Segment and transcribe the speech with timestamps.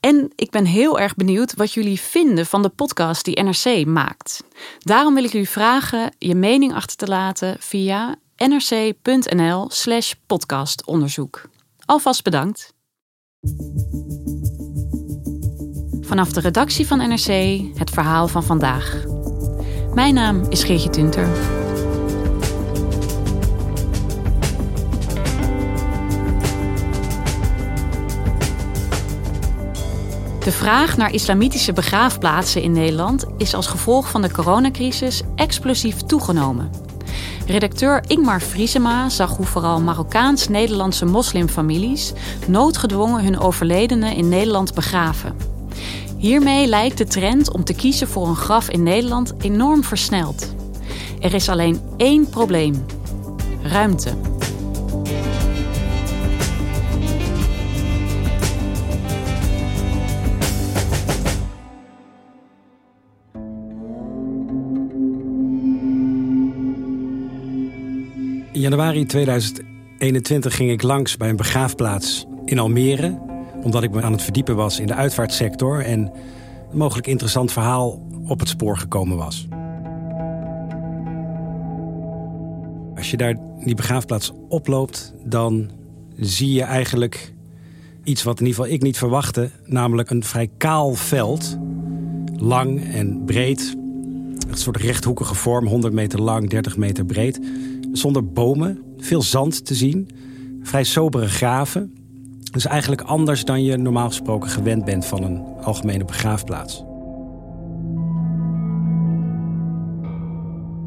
[0.00, 4.44] En ik ben heel erg benieuwd wat jullie vinden van de podcast die NRC maakt.
[4.78, 11.48] Daarom wil ik jullie vragen je mening achter te laten via nrc.nl/slash podcastonderzoek.
[11.84, 12.74] Alvast bedankt.
[16.00, 19.04] Vanaf de redactie van NRC het verhaal van vandaag.
[19.94, 21.59] Mijn naam is Geertje Tunter.
[30.40, 36.70] De vraag naar islamitische begraafplaatsen in Nederland is als gevolg van de coronacrisis explosief toegenomen.
[37.46, 42.12] Redacteur Ingmar Vriesema zag hoe vooral Marokkaans-Nederlandse moslimfamilies
[42.46, 45.36] noodgedwongen hun overledenen in Nederland begraven.
[46.16, 50.54] Hiermee lijkt de trend om te kiezen voor een graf in Nederland enorm versneld.
[51.20, 52.84] Er is alleen één probleem:
[53.62, 54.29] ruimte.
[68.60, 73.18] In januari 2021 ging ik langs bij een begraafplaats in Almere.
[73.62, 75.84] Omdat ik me aan het verdiepen was in de uitvaartsector.
[75.84, 76.12] En
[76.70, 79.46] een mogelijk interessant verhaal op het spoor gekomen was.
[82.96, 85.70] Als je daar die begraafplaats oploopt, dan
[86.16, 87.34] zie je eigenlijk
[88.04, 89.50] iets wat in ieder geval ik niet verwachtte.
[89.64, 91.58] Namelijk een vrij kaal veld.
[92.36, 93.76] Lang en breed.
[94.48, 97.40] Een soort rechthoekige vorm, 100 meter lang, 30 meter breed
[97.92, 100.08] zonder bomen, veel zand te zien,
[100.62, 101.94] vrij sobere graven.
[102.52, 106.84] Dus eigenlijk anders dan je normaal gesproken gewend bent van een algemene begraafplaats.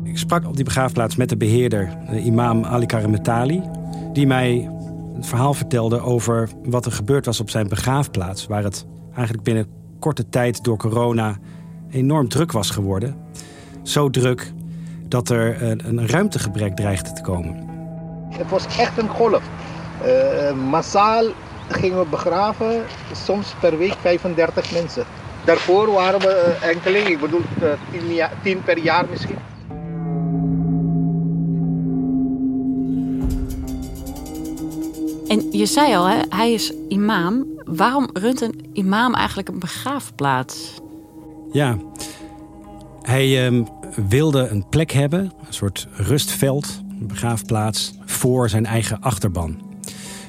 [0.04, 3.62] Ik sprak op die begraafplaats met de beheerder, de imam Ali Karametali,
[4.14, 4.70] die mij
[5.16, 9.68] het verhaal vertelde over wat er gebeurd was op zijn begraafplaats, waar het eigenlijk binnen
[10.00, 11.38] korte tijd door corona
[11.90, 13.16] enorm druk was geworden.
[13.84, 14.54] Zo druk
[15.14, 17.68] dat er een, een ruimtegebrek dreigde te komen.
[18.30, 19.42] Het was echt een golf.
[20.06, 21.26] Uh, massaal
[21.68, 25.06] gingen we begraven, soms per week 35 mensen.
[25.46, 26.30] Daarvoor waren we
[26.62, 27.42] eh, enkeling, ik bedoel
[28.42, 29.38] 10 uh, per jaar misschien.
[35.28, 37.46] En je zei al, hè, hij is imam.
[37.64, 40.82] Waarom runt een imam eigenlijk een begraafplaats?
[41.52, 41.78] Ja,
[43.02, 43.68] hij um,
[44.08, 49.62] wilde een plek hebben, een soort rustveld, een begraafplaats, voor zijn eigen achterban.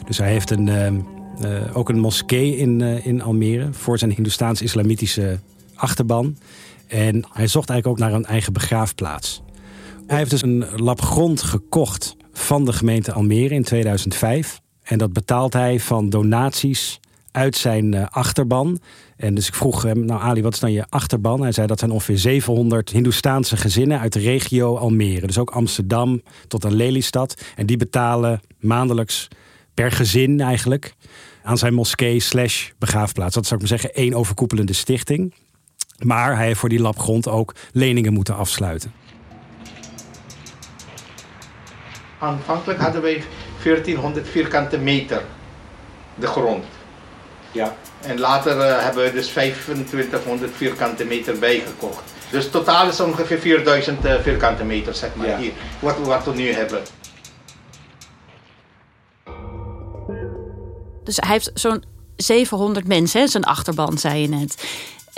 [0.07, 4.11] Dus hij heeft een, uh, uh, ook een moskee in, uh, in Almere voor zijn
[4.11, 5.39] Hindoestaans-islamitische
[5.75, 6.37] achterban.
[6.87, 9.43] En hij zocht eigenlijk ook naar een eigen begraafplaats.
[10.07, 14.61] Hij heeft dus een lap grond gekocht van de gemeente Almere in 2005.
[14.83, 17.01] En dat betaalt hij van donaties
[17.34, 18.81] uit zijn uh, achterban.
[19.17, 21.41] En dus ik vroeg hem, nou Ali, wat is dan je achterban?
[21.43, 25.27] Hij zei dat zijn ongeveer 700 Hindoestaanse gezinnen uit de regio Almere.
[25.27, 27.43] Dus ook Amsterdam tot aan Lelystad.
[27.56, 29.28] En die betalen maandelijks
[29.75, 30.95] per gezin eigenlijk
[31.43, 33.34] aan zijn moskee slash begraafplaats.
[33.34, 35.34] Dat zou ik maar zeggen één overkoepelende stichting.
[35.99, 38.92] Maar hij heeft voor die lap grond ook leningen moeten afsluiten.
[42.19, 43.22] Aanvankelijk hadden wij
[43.65, 45.22] 1400 vierkante meter
[46.15, 46.65] de grond.
[47.54, 47.77] Ja.
[48.01, 52.03] En later uh, hebben we dus 2500 vierkante meter bijgekocht.
[52.30, 55.39] Dus totaal is ongeveer 4000 uh, vierkante meter, zeg maar, ja.
[55.39, 56.83] hier, wat, wat we nu hebben.
[61.04, 61.84] Dus hij heeft zo'n
[62.16, 63.27] 700 mensen, hè?
[63.27, 64.65] zijn achterban, zei je net.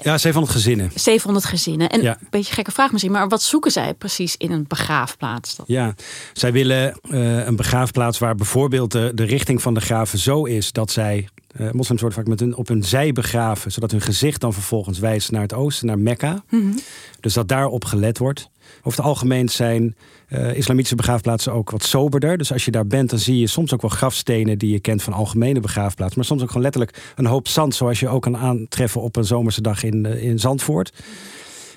[0.03, 0.91] Ja, 700 gezinnen.
[0.95, 1.89] 700 gezinnen.
[1.89, 2.17] En ja.
[2.21, 5.65] een beetje gekke vraag misschien, maar wat zoeken zij precies in een begraafplaats dan?
[5.69, 5.95] Ja,
[6.33, 10.73] zij willen uh, een begraafplaats waar bijvoorbeeld de, de richting van de graven zo is
[10.73, 11.29] dat zij
[11.61, 14.99] Uh, moslims worden vaak met hun, op hun zij begraven, zodat hun gezicht dan vervolgens
[14.99, 16.45] wijst naar het oosten, naar Mekka.
[16.51, 16.73] Mhm.
[17.21, 18.51] Dus dat daarop gelet wordt.
[18.83, 19.97] Over het algemeen zijn
[20.29, 22.39] uh, islamitische begraafplaatsen ook wat soberder.
[22.39, 25.03] Dus als je daar bent, dan zie je soms ook wel grafstenen die je kent
[25.03, 26.19] van algemene begraafplaatsen.
[26.19, 29.25] Maar soms ook gewoon letterlijk een hoop zand, zoals je ook kan aantreffen op een
[29.25, 30.93] zomerse dag in, in Zandvoort.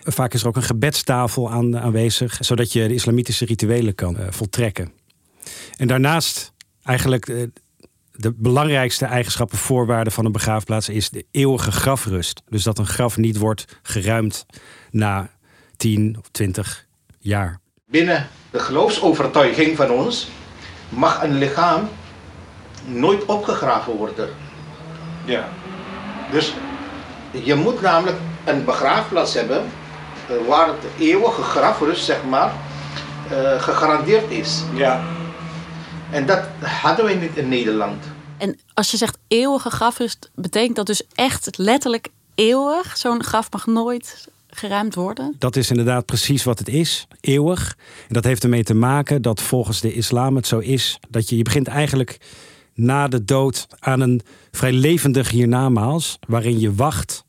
[0.04, 4.92] Vaak is er ook een gebedstafel aan, aanwezig, zodat je de islamitische rituelen kan voltrekken.
[5.78, 6.54] En daarnaast
[6.84, 7.44] eigenlijk eh,
[8.20, 12.42] de belangrijkste eigenschappen, voorwaarden van een begraafplaats is de eeuwige grafrust.
[12.50, 14.46] Dus dat een graf niet wordt geruimd
[14.92, 15.30] na
[15.78, 16.86] 10 of 20
[17.20, 17.60] jaar.
[17.86, 20.30] Binnen de geloofsovertuiging van ons
[20.90, 21.90] mag een lichaam
[22.86, 24.30] nooit opgegraven worden.
[25.26, 25.48] Ja.
[26.32, 26.54] Dus
[27.32, 29.64] je moet namelijk een begraafplaats hebben
[30.28, 32.52] eh, waar het eeuwige grafrust, zeg maar,
[33.32, 34.64] uh, gegarandeerd is.
[34.74, 35.02] Ja.
[36.12, 38.04] En dat hadden we niet in Nederland.
[38.38, 42.98] En als je zegt eeuwige grafrust, betekent dat dus echt letterlijk eeuwig?
[42.98, 45.36] Zo'n graf mag nooit geruimd worden?
[45.40, 47.78] Dat is inderdaad precies wat het is, eeuwig.
[48.08, 51.38] En dat heeft ermee te maken dat volgens de islam het zo is dat je,
[51.38, 52.18] je begint eigenlijk
[52.74, 54.22] na de dood aan een
[54.52, 57.24] vrij levendig hiernamaals, waarin je wacht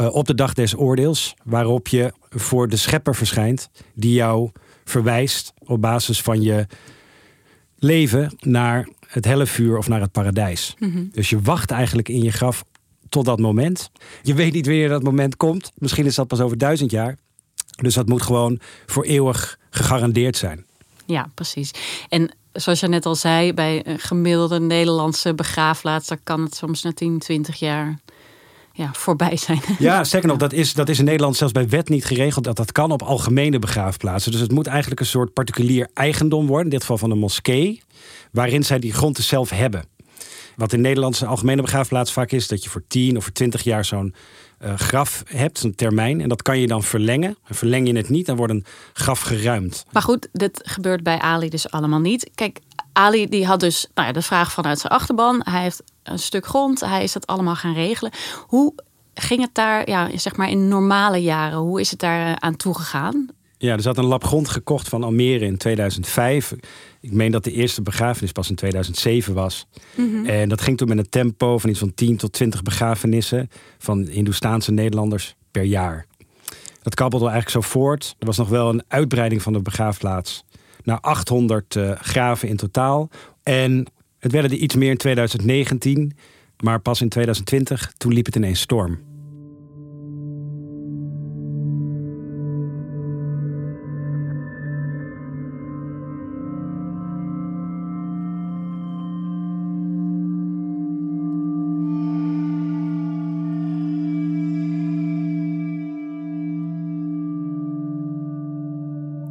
[0.00, 4.50] uh, op de dag des oordeels, waarop je voor de schepper verschijnt, die jou
[4.84, 6.66] verwijst op basis van je
[7.84, 10.74] leven naar het helle vuur of naar het paradijs.
[10.78, 11.04] Mhm.
[11.12, 12.64] Dus je wacht eigenlijk in je graf
[13.08, 13.90] tot dat moment.
[14.22, 15.72] Je weet niet wanneer dat moment komt.
[15.78, 17.16] Misschien is dat pas over duizend jaar.
[17.82, 20.64] Dus dat moet gewoon voor eeuwig gegarandeerd zijn.
[21.06, 21.70] Ja, precies.
[22.08, 26.82] En zoals je net al zei, bij een gemiddelde Nederlandse begraafplaats, dan kan het soms
[26.82, 27.98] na 10, 20 jaar
[28.76, 29.60] ja, voorbij zijn.
[29.78, 32.44] Ja, zeker nog, dat is, dat is in Nederland zelfs bij wet niet geregeld.
[32.44, 34.32] Dat dat kan op algemene begraafplaatsen.
[34.32, 36.64] Dus het moet eigenlijk een soort particulier eigendom worden.
[36.64, 37.82] In dit geval van een moskee.
[38.32, 39.84] Waarin zij die grond dus zelf hebben.
[40.56, 42.48] Wat in Nederlandse algemene begraafplaats vaak is...
[42.48, 44.14] dat je voor 10 of voor 20 jaar zo'n
[44.64, 46.20] uh, graf hebt, een termijn.
[46.20, 47.36] En dat kan je dan verlengen.
[47.44, 49.84] En verleng je het niet, dan wordt een graf geruimd.
[49.92, 52.30] Maar goed, dit gebeurt bij Ali dus allemaal niet.
[52.34, 52.58] Kijk,
[52.92, 55.40] Ali die had dus nou ja, de vraag vanuit zijn achterban.
[55.44, 56.80] Hij heeft een stuk grond.
[56.80, 58.12] Hij is dat allemaal gaan regelen.
[58.46, 58.74] Hoe
[59.14, 62.56] ging het daar, ja, zeg maar in normale jaren, hoe is het daar eh, aan
[62.56, 63.28] toegegaan?
[63.58, 66.54] Ja, er zat een lap grond gekocht van Almere in 2005.
[67.00, 69.66] Ik meen dat de eerste begrafenis pas in 2007 was.
[69.94, 70.26] Mhm.
[70.26, 74.06] En dat ging toen met een tempo van iets van 10 tot 20 begrafenissen van
[74.06, 76.06] Hindoestaanse Nederlanders per jaar.
[76.82, 78.14] Dat kabbelde eigenlijk zo voort.
[78.18, 80.44] Er was nog wel een uitbreiding van de begraafplaats
[80.82, 83.08] naar 800 uh, graven in totaal.
[83.42, 83.86] En
[84.24, 86.12] het werden er iets meer in 2019,
[86.62, 88.98] maar pas in 2020, toen liep het ineens storm.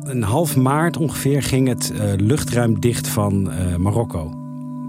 [0.03, 4.42] een half maart ongeveer ging het uh, luchtruim dicht van uh, Marokko.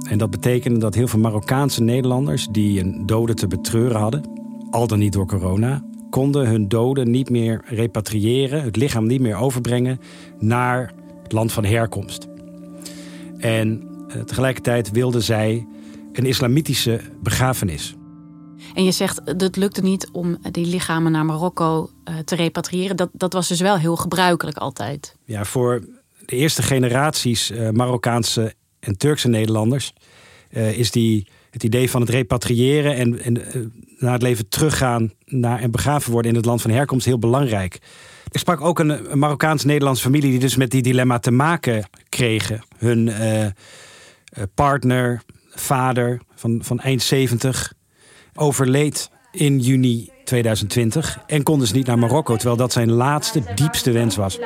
[0.09, 4.23] En dat betekende dat heel veel Marokkaanse Nederlanders die een dode te betreuren hadden,
[4.71, 9.37] al dan niet door corona, konden hun doden niet meer repatriëren, het lichaam niet meer
[9.37, 10.01] overbrengen
[10.39, 10.93] naar
[11.23, 12.27] het land van herkomst.
[13.39, 15.67] En uh, tegelijkertijd wilden zij
[16.13, 17.95] een islamitische begrafenis.
[18.75, 22.97] En je zegt, het lukte niet om die lichamen naar Marokko uh, te repatriëren.
[22.97, 25.17] Dat, dat was dus wel heel gebruikelijk altijd.
[25.25, 25.85] Ja, voor
[26.27, 29.93] de eerste generaties Marokkaanse en Turkse Nederlanders
[30.51, 33.43] uh, is die, het idee van het repatriëren en, en
[33.99, 37.79] naar het leven teruggaan naar, en begraven worden in het land van herkomst heel belangrijk.
[38.31, 42.65] Ik sprak ook een, Marokkaans-Nederlandse familie die dus met die dilemma te maken kregen.
[42.79, 43.13] Hun
[44.55, 47.73] partner, vader van, van eind 70,
[48.35, 53.91] overleed in juni 2020 en kon dus niet naar Marokko, terwijl dat zijn laatste, diepste
[53.91, 54.39] wens was.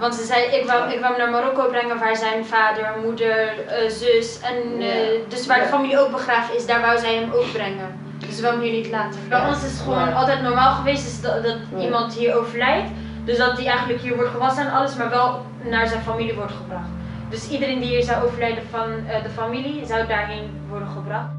[0.00, 3.90] Want ze zei, ik wou, ik hem naar Marokko brengen waar zijn vader, moeder, uh,
[3.90, 4.88] zus en uh,
[5.28, 8.00] dus waar de familie ook begraven is, daar wou zij hem ook brengen.
[8.26, 9.20] Dus we hem hier niet laten.
[9.28, 12.88] Bij ons is het gewoon altijd normaal geweest is dat, dat iemand hier overlijdt.
[13.24, 16.52] Dus dat hij eigenlijk hier wordt gewassen en alles, maar wel naar zijn familie wordt
[16.52, 16.88] gebracht.
[17.30, 21.37] Dus iedereen die hier zou overlijden van uh, de familie, zou daarheen worden gebracht.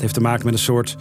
[0.00, 0.96] Het heeft te maken met een soort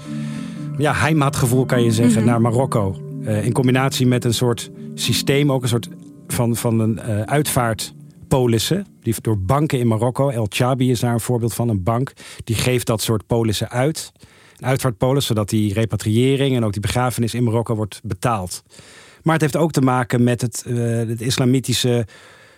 [0.78, 2.30] ja, heimatgevoel, kan je zeggen, mhm.
[2.30, 2.96] naar Marokko.
[3.22, 5.90] Uh, in combinatie met een soort systeem, ook een soort
[6.28, 8.86] van, van een uh, uitvaartpolissen.
[9.02, 12.14] Die door banken in Marokko, El Chabi is daar een voorbeeld van, een bank.
[12.44, 14.12] Die geeft dat soort polissen uit.
[14.58, 18.64] een uitvaartpolis, zodat die repatriëring en ook die begrafenis in Marokko wordt betaald.
[19.24, 22.08] Maar het heeft ook te maken met het, uh, het islamitische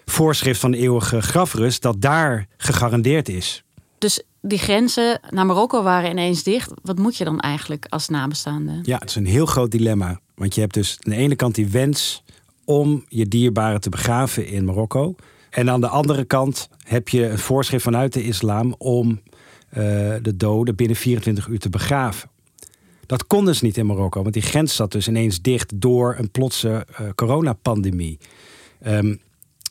[0.06, 3.64] voorschrift van de eeuwige grafrust, dat daar gegarandeerd is.
[3.98, 6.72] Dus die grenzen naar Marokko waren ineens dicht.
[6.84, 8.80] Wat moet je dan eigenlijk als nabestaande?
[8.82, 10.20] Ja, het is een heel groot dilemma.
[10.36, 12.24] Want je hebt dus aan de ene kant die wens
[12.66, 15.16] om je dierbaren te begraven in Marokko.
[15.50, 19.78] En aan de andere kant heb je een voorschrift vanuit de islam om uh,
[20.22, 22.30] de doden binnen 24 uur te begraven.
[23.06, 26.32] Dat kon dus niet in Marokko, want die grens zat dus ineens dicht door een
[26.32, 28.20] plotse uh, coronapandemie.
[28.88, 29.22] Um,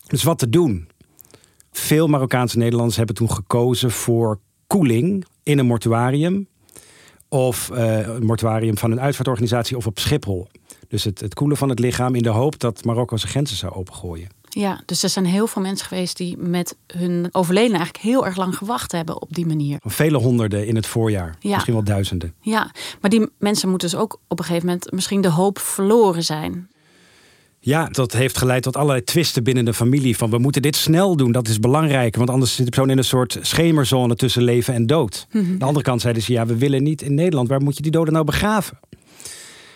[0.07, 0.89] dus wat te doen?
[1.73, 6.49] Veel Marokkaanse Nederlanders hebben toen gekozen voor koeling in een mortuarium.
[7.29, 10.49] Of uh, een mortuarium van een uitvaartorganisatie of op Schiphol.
[10.89, 13.73] Dus het, het koelen van het lichaam in de hoop dat Marokko zijn grenzen zou
[13.73, 14.29] opengooien.
[14.49, 18.37] Ja, dus er zijn heel veel mensen geweest die met hun overleden eigenlijk heel erg
[18.37, 19.79] lang gewacht hebben op die manier.
[19.85, 21.55] Vele honderden in het voorjaar, ja.
[21.55, 22.35] misschien wel duizenden.
[22.41, 26.25] Ja, maar die mensen moeten dus ook op een gegeven moment misschien de hoop verloren
[26.25, 26.71] zijn.
[27.63, 30.17] Ja, dat heeft geleid tot allerlei twisten binnen de familie.
[30.17, 32.17] Van we moeten dit snel doen, dat is belangrijk.
[32.17, 35.27] Want anders zit de persoon in een soort schemerzone tussen leven en dood.
[35.33, 37.49] Mm De andere kant zeiden ze, ja, we willen niet in Nederland.
[37.49, 38.79] Waar moet je die doden nou begraven?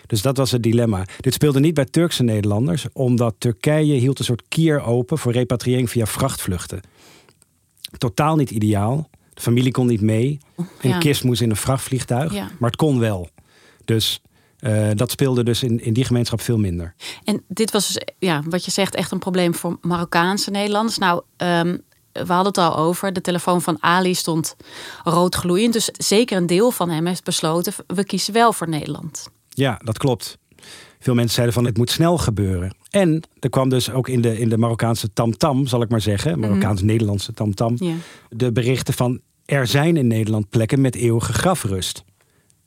[0.06, 1.04] Dus dat was het dilemma.
[1.20, 5.90] Dit speelde niet bij Turkse Nederlanders, omdat Turkije hield een soort kier open voor repatriëring
[5.90, 6.80] via vrachtvluchten.
[7.98, 9.08] Totaal niet ideaal.
[9.34, 10.38] De familie kon niet mee.
[10.56, 10.98] Een ja.
[10.98, 12.32] kist moest in een vrachtvliegtuig.
[12.32, 13.28] Maar het kon wel.
[13.84, 14.20] Dus
[14.64, 16.94] uh, dat speelde dus in, in die gemeenschap veel minder.
[17.24, 20.98] En dit was dus, ja, wat je zegt, echt een probleem voor Marokkaanse Nederlanders.
[20.98, 23.12] Nou, um, we hadden het al over.
[23.12, 24.56] De telefoon van Ali stond
[25.04, 25.72] rood gloeiend.
[25.72, 29.28] Dus zeker een deel van hem heeft besloten: we kiezen wel voor Nederland.
[29.48, 30.38] Ja, dat klopt.
[30.98, 32.76] Veel mensen zeiden van het moet snel gebeuren.
[32.90, 36.30] En er kwam dus ook in de, in de Marokkaanse tamtam, zal ik maar zeggen,
[36.30, 36.40] mhm.
[36.40, 37.94] Marokkaans-Nederlandse tamtam, ja.
[38.28, 42.04] de berichten van er zijn in Nederland plekken met eeuwige grafrust.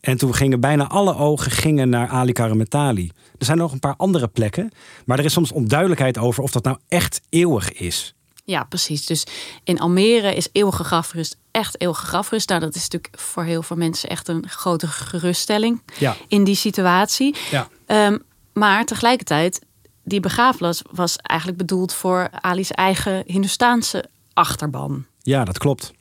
[0.08, 3.12] En toen gingen bijna alle ogen gingen naar Ali Karametali.
[3.38, 4.72] Er zijn nog een paar andere plekken,
[5.06, 8.16] maar er is soms onduidelijkheid over of dat nou echt eeuwig is.
[8.44, 9.06] Ja, precies.
[9.06, 9.26] Dus
[9.64, 12.50] in Almere is eeuwige grafrust echt eeuwige grafrust.
[12.50, 16.16] Nou, dat is natuurlijk voor heel veel mensen echt een grote geruststelling ja.
[16.28, 17.36] in die situatie.
[17.52, 17.68] Ja.
[18.08, 18.24] Um,
[18.54, 19.62] maar tegelijkertijd,
[20.04, 25.06] die begraafplaats was eigenlijk bedoeld voor Ali's eigen Hindustaanse achterban.
[25.22, 25.94] Ja, dat klopt.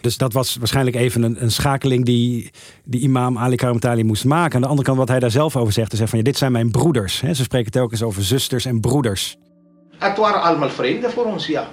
[0.00, 2.50] Dus dat was waarschijnlijk even een, een schakeling die,
[2.84, 4.54] die imam Ali Karamtali moest maken.
[4.54, 5.90] Aan de andere kant wat hij daar zelf over zegt.
[5.90, 7.18] Zeggen van ja, dit zijn mijn broeders.
[7.18, 9.36] Ze spreken telkens over zusters en broeders.
[9.98, 11.68] Het waren allemaal vreemden voor ons, ja.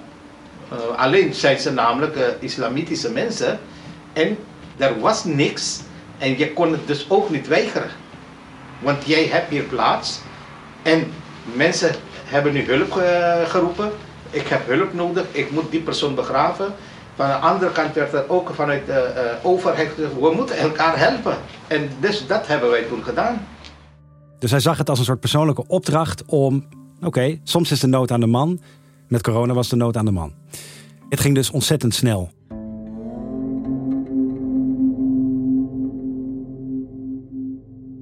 [0.72, 3.58] Uh, alleen zijn ze namelijk uh, islamitische mensen.
[4.12, 4.36] En
[4.76, 5.80] er was niks.
[6.18, 7.90] En je kon het dus ook niet weigeren.
[8.80, 10.20] Want jij hebt hier plaats.
[10.82, 11.12] En
[11.54, 11.94] mensen
[12.24, 12.92] hebben nu hulp
[13.46, 13.90] geroepen.
[14.30, 15.24] Ik heb hulp nodig.
[15.30, 16.74] Ik moet die persoon begraven.
[17.18, 20.98] Van de andere kant werd er ook vanuit de uh, overheid gezegd, we moeten elkaar
[20.98, 21.36] helpen.
[21.66, 23.46] En dus dat hebben wij toen gedaan.
[24.38, 26.64] Dus hij zag het als een soort persoonlijke opdracht om,
[27.02, 28.60] oké, soms is de nood aan de man.
[29.08, 30.32] Met corona was de nood aan de man.
[31.08, 32.30] Het ging dus ontzettend snel.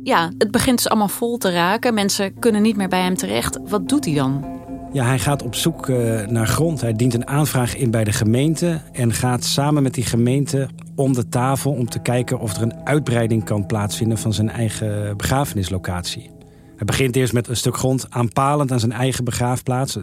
[0.03, 1.95] Ja, het begint dus allemaal vol te raken.
[1.95, 3.59] Mensen kunnen niet meer bij hem terecht.
[3.69, 4.56] Wat doet hij dan?
[4.93, 6.81] Ja, hij gaat op zoek uh, naar grond.
[6.81, 11.13] Hij dient een aanvraag in bij de gemeente en gaat samen met die gemeente om
[11.13, 16.31] de tafel om te kijken of er een uitbreiding kan plaatsvinden van zijn eigen begrafenislocatie.
[16.77, 19.99] Hij begint eerst met een stuk grond aanpalend aan zijn eigen begraafplaats.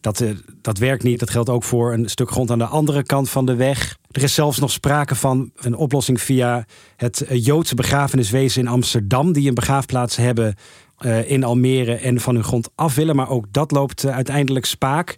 [0.00, 0.30] Dat, uh,
[0.62, 1.20] dat werkt niet.
[1.20, 3.96] Dat geldt ook voor een stuk grond aan de andere kant van de weg.
[4.10, 6.64] Er is zelfs nog sprake van een oplossing via
[6.96, 10.54] het uh, Joodse begrafeniswezen in Amsterdam, die een begraafplaats hebben
[11.00, 13.16] uh, in Almere en van hun grond af willen.
[13.16, 15.16] Maar ook dat loopt uh, uiteindelijk spaak.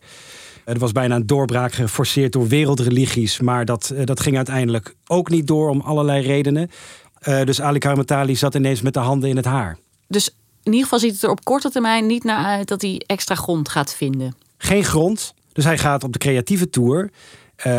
[0.65, 3.41] Er was bijna een doorbraak geforceerd door wereldreligies.
[3.41, 6.71] Maar dat, dat ging uiteindelijk ook niet door om allerlei redenen.
[7.45, 9.79] dus Ali Karmatali zat ineens met de handen in het haar.
[10.09, 10.29] Dus
[10.63, 13.35] in ieder geval ziet het er op korte termijn niet naar uit dat hij extra
[13.35, 14.35] grond gaat vinden.
[14.59, 15.35] Geen grond.
[15.53, 17.11] Dus hij gaat op de creatieve tour.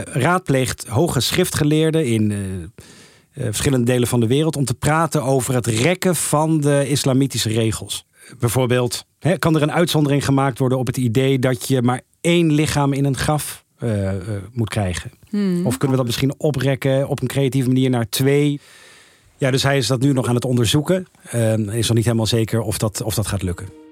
[0.04, 2.40] raadpleegt hoge schriftgeleerden in uh,
[3.36, 8.06] verschillende delen van de wereld om te praten over het rekken van de islamitische regels.
[8.40, 12.52] Bijvoorbeeld, hè, kan er een uitzondering gemaakt worden op het idee dat je maar één
[12.52, 14.20] lichaam in een graf uh, uh,
[14.54, 15.12] moet krijgen?
[15.30, 15.66] Hmm.
[15.66, 18.60] Of kunnen we dat misschien oprekken op een creatieve manier naar twee?
[19.38, 21.08] Ja, dus hij is dat nu nog aan het onderzoeken.
[21.72, 23.83] is nog niet helemaal zeker of dat, of dat gaat lukken.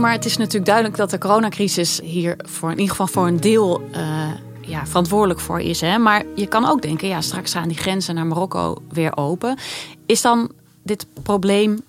[0.00, 3.40] Maar het is natuurlijk duidelijk dat de coronacrisis hier voor in ieder geval voor een
[3.40, 5.80] deel uh, ja, verantwoordelijk voor is.
[5.80, 5.98] Hè?
[5.98, 9.58] Maar je kan ook denken, ja, straks gaan die grenzen naar Marokko weer open.
[10.06, 11.80] Is dan dit probleem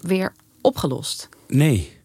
[0.00, 1.28] weer opgelost?
[1.48, 1.96] Nee.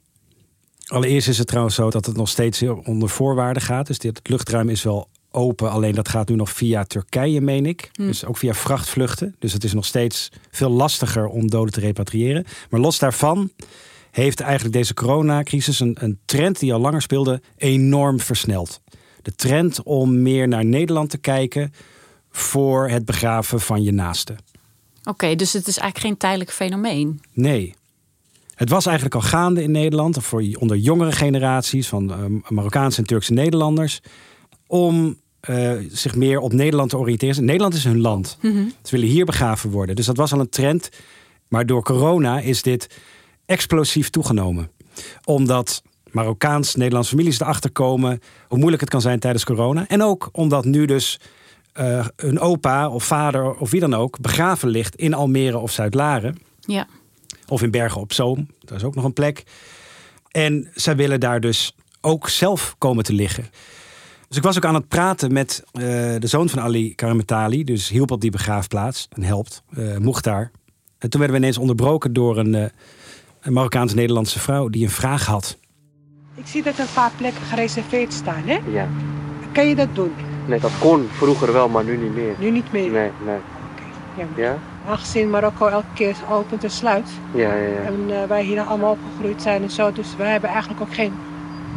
[0.85, 3.87] Allereerst is het trouwens zo dat het nog steeds onder voorwaarden gaat.
[3.87, 5.71] Dus dit luchtruim is wel open.
[5.71, 7.89] Alleen dat gaat nu nog via Turkije, meen ik.
[7.93, 8.05] Hm.
[8.05, 9.35] Dus ook via vrachtvluchten.
[9.39, 12.45] Dus het is nog steeds veel lastiger om doden te repatriëren.
[12.69, 13.51] Maar los daarvan
[14.13, 18.81] heeft eigenlijk deze coronacrisis een, een trend die al langer speelde enorm versneld.
[19.21, 21.73] De trend om meer naar Nederland te kijken
[22.29, 24.35] voor het begraven van je naaste.
[25.03, 27.21] Oké, dus het is eigenlijk geen tijdelijk fenomeen.
[27.33, 27.75] Nee.
[28.55, 33.07] Het was eigenlijk al gaande in Nederland, voor onder jongere generaties van uh, Marokkaanse en
[33.07, 33.99] Turkse Nederlanders,
[34.67, 35.17] om
[35.49, 37.45] uh, zich meer op Nederland te oriënteren.
[37.45, 38.37] Nederland is hun land.
[38.41, 38.63] Mhm.
[38.83, 39.95] Ze willen hier begraven worden.
[39.95, 40.89] Dus dat was al een trend.
[41.47, 42.87] Maar door corona is dit
[43.45, 44.71] explosief toegenomen.
[45.23, 49.87] Omdat Marokkaans-Nederlandse families erachter komen hoe moeilijk het kan zijn tijdens corona.
[49.87, 51.19] En ook omdat nu dus
[51.79, 56.37] uh, een opa of vader of wie dan ook begraven ligt in Almere of Zuid-Laren.
[56.59, 56.87] Ja.
[57.47, 58.47] Of in Bergen op Zoom.
[58.59, 59.43] Dat is ook nog een plek.
[60.31, 63.49] En zij willen daar dus ook zelf komen te liggen.
[64.27, 65.81] Dus ik was ook aan het praten met uh,
[66.19, 67.63] de zoon van Ali Karametali.
[67.63, 69.63] Dus hielp op die begraafplaats en helpt.
[69.77, 70.51] Uh, mocht daar.
[70.97, 72.71] En toen werden we ineens onderbroken door een,
[73.43, 75.57] een Marokkaans-Nederlandse vrouw die een vraag had.
[76.35, 78.59] Ik zie dat er een paar plekken gereserveerd staan, hè?
[78.71, 78.87] Ja.
[79.51, 80.11] Kan je dat doen?
[80.47, 82.33] Nee, dat kon vroeger wel, maar nu niet meer.
[82.39, 82.91] Nu niet meer?
[82.91, 83.37] Nee, nee.
[84.11, 84.57] Oké, okay, ja?
[84.87, 87.09] Aangezien Marokko elke keer opent en sluit.
[87.33, 87.81] Ja, ja, ja.
[87.81, 89.91] En uh, wij hier allemaal opgegroeid zijn en zo.
[89.91, 91.13] Dus wij hebben eigenlijk ook geen...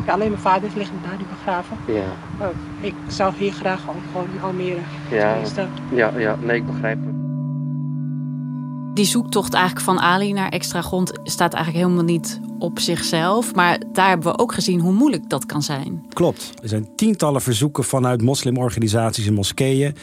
[0.07, 1.77] Ja, alleen mijn vader is liggen daar, die begraven.
[1.87, 2.47] Ja.
[2.47, 4.81] Oh, ik zou hier graag ook gewoon in Almere.
[5.11, 5.37] Ja,
[5.95, 7.26] ja, ja, nee, ik begrijp het.
[8.97, 13.55] Die zoektocht eigenlijk van Ali naar extra grond staat eigenlijk helemaal niet op zichzelf.
[13.55, 16.05] Maar daar hebben we ook gezien hoe moeilijk dat kan zijn.
[16.09, 16.53] Klopt.
[16.63, 19.97] Er zijn tientallen verzoeken vanuit moslimorganisaties en moskeeën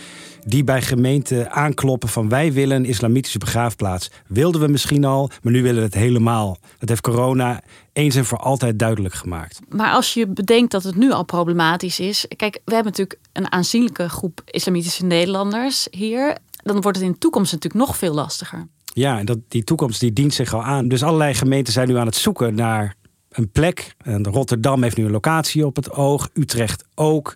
[0.45, 4.12] die bij gemeenten aankloppen van wij willen een islamitische begraafplaats.
[4.27, 6.57] Wilden we misschien al, maar nu willen we het helemaal.
[6.79, 7.62] Dat heeft corona
[7.93, 9.59] eens en voor altijd duidelijk gemaakt.
[9.69, 12.25] Maar als je bedenkt dat het nu al problematisch is.
[12.35, 16.38] Kijk, we hebben natuurlijk een aanzienlijke groep islamitische Nederlanders hier.
[16.63, 18.68] Dan wordt het in de toekomst natuurlijk nog veel lastiger.
[18.94, 20.88] Ja, en dat, die toekomst die dient zich al aan.
[20.88, 22.96] Dus allerlei gemeenten zijn nu aan het zoeken naar
[23.29, 23.96] een plek.
[23.98, 26.29] En Rotterdam heeft nu een locatie op het oog.
[26.34, 27.36] Utrecht ook.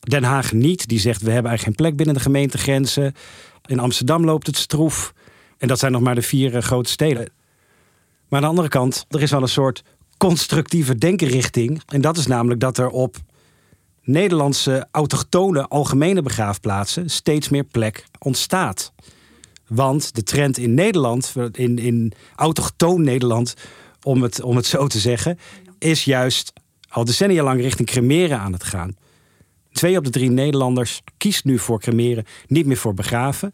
[0.00, 0.88] Den Haag niet.
[0.88, 3.14] Die zegt we hebben eigenlijk geen plek binnen de gemeentegrenzen.
[3.66, 5.12] In Amsterdam loopt het stroef.
[5.58, 7.30] En dat zijn nog maar de vier uh, grote steden.
[8.28, 9.82] Maar aan de andere kant, er is wel een soort
[10.16, 11.82] constructieve denkenrichting.
[11.86, 13.16] En dat is namelijk dat er op
[14.02, 18.92] Nederlandse autochtone algemene begraafplaatsen steeds meer plek ontstaat.
[19.74, 23.54] Want de trend in Nederland, in, in autochtoon Nederland,
[24.02, 25.38] om het, om het zo te zeggen,
[25.78, 26.52] is juist
[26.88, 28.96] al decennia lang richting cremeren aan het gaan.
[29.72, 33.52] Twee op de drie Nederlanders kiest nu voor cremeren, niet meer voor begraven.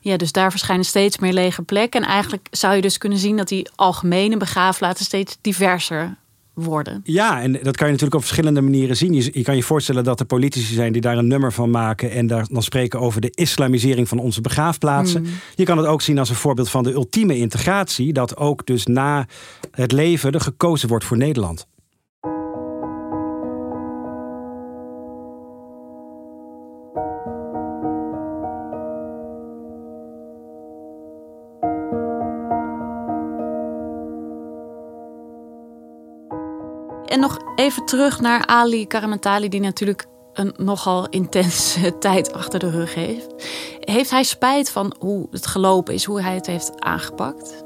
[0.00, 2.02] Ja, dus daar verschijnen steeds meer lege plekken.
[2.02, 6.16] En eigenlijk zou je dus kunnen zien dat die algemene begraafplaatsen steeds diverser
[6.64, 7.00] worden.
[7.04, 9.14] Ja, en dat kan je natuurlijk op verschillende manieren zien.
[9.14, 12.26] Je, kan je voorstellen dat er politici zijn die daar een nummer van maken en
[12.26, 15.22] daar dan spreken over de islamisering van onze begraafplaatsen.
[15.22, 15.28] Mm.
[15.54, 18.86] Je kan het ook zien als een voorbeeld van de ultieme integratie, dat ook dus
[18.86, 19.26] na
[19.70, 21.66] het leven er gekozen wordt voor Nederland.
[37.58, 43.26] Even terug naar Ali Karamatali, die natuurlijk een nogal intense tijd achter de rug heeft.
[43.80, 47.64] Heeft hij spijt van hoe het gelopen is, hoe hij het heeft aangepakt?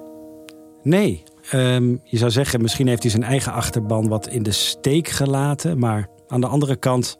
[0.82, 1.22] Nee.
[1.50, 5.78] Ehm, je zou zeggen, misschien heeft hij zijn eigen achterban wat in de steek gelaten.
[5.78, 7.18] Maar aan de andere kant,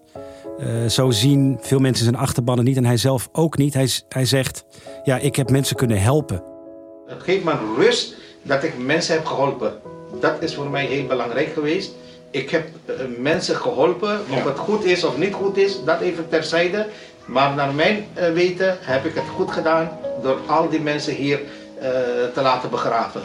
[0.58, 3.74] uh, zo zien veel mensen zijn achterbannen niet en hij zelf ook niet.
[3.74, 4.64] Hij, hij zegt,
[5.04, 6.42] ja, ik heb mensen kunnen helpen.
[7.06, 9.72] Het geeft me rust dat ik mensen heb geholpen.
[10.20, 11.92] Dat is voor mij heel belangrijk geweest
[12.32, 14.20] ik heb eh, mensen geholpen.
[14.30, 16.86] Of het goed is of niet goed is, dat even terzijde.
[17.24, 21.40] Maar naar mijn uh, weten heb ik het goed gedaan door al die mensen hier
[21.40, 21.82] uh,
[22.34, 23.22] te laten begraven.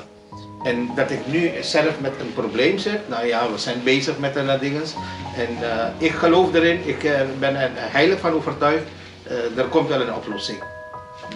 [0.63, 4.35] En dat ik nu zelf met een probleem zit, nou ja, we zijn bezig met
[4.35, 4.81] een dingen.
[5.35, 5.57] En
[5.97, 8.83] ik geloof erin, ik ben er heilig van overtuigd,
[9.57, 10.57] er komt wel een oplossing.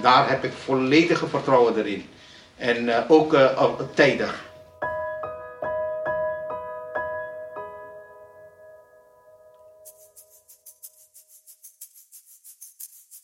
[0.01, 2.05] Daar heb ik volledige vertrouwen erin.
[2.57, 3.37] En ook
[3.93, 4.50] tijdig.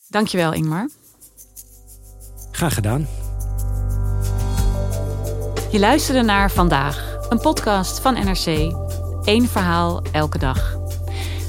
[0.10, 0.90] Dankjewel, Ingmar.
[2.52, 3.08] Graag gedaan.
[5.72, 8.74] Je luisterde naar Vandaag, een podcast van NRC.
[9.24, 10.78] Eén verhaal elke dag.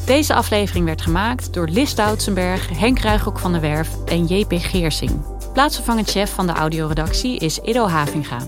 [0.07, 5.25] Deze aflevering werd gemaakt door Lis Doutsenberg, Henk Ruigrok van der Werf en JP Geersing.
[5.53, 8.39] Plaatsvervangend chef van de audioredactie is Ido Havinga.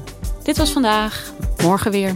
[0.43, 2.15] Dit was vandaag, morgen weer.